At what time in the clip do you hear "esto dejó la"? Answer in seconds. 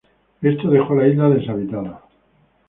0.41-1.07